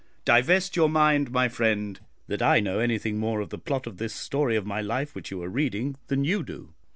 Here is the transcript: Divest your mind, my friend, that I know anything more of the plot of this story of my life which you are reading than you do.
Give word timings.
Divest 0.25 0.75
your 0.75 0.89
mind, 0.89 1.29
my 1.29 1.47
friend, 1.47 1.99
that 2.25 2.41
I 2.41 2.59
know 2.59 2.79
anything 2.79 3.19
more 3.19 3.39
of 3.39 3.49
the 3.51 3.59
plot 3.59 3.85
of 3.85 3.97
this 3.97 4.15
story 4.15 4.55
of 4.55 4.65
my 4.65 4.81
life 4.81 5.13
which 5.13 5.29
you 5.29 5.39
are 5.43 5.47
reading 5.47 5.95
than 6.07 6.23
you 6.23 6.41
do. 6.41 6.73